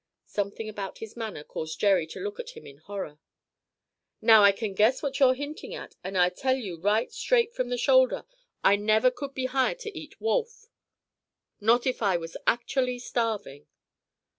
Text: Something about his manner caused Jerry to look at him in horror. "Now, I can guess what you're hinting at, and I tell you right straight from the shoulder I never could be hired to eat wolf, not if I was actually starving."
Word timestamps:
Something 0.25 0.67
about 0.67 0.97
his 0.97 1.15
manner 1.15 1.43
caused 1.43 1.79
Jerry 1.79 2.07
to 2.07 2.19
look 2.19 2.39
at 2.39 2.57
him 2.57 2.65
in 2.65 2.77
horror. 2.79 3.19
"Now, 4.19 4.41
I 4.43 4.51
can 4.51 4.73
guess 4.73 5.03
what 5.03 5.19
you're 5.19 5.35
hinting 5.35 5.75
at, 5.75 5.93
and 6.03 6.17
I 6.17 6.29
tell 6.29 6.55
you 6.55 6.79
right 6.79 7.11
straight 7.13 7.53
from 7.53 7.69
the 7.69 7.77
shoulder 7.77 8.25
I 8.63 8.77
never 8.77 9.11
could 9.11 9.35
be 9.35 9.45
hired 9.45 9.77
to 9.81 9.95
eat 9.95 10.19
wolf, 10.19 10.65
not 11.59 11.85
if 11.85 12.01
I 12.01 12.17
was 12.17 12.35
actually 12.47 12.97
starving." 12.97 13.67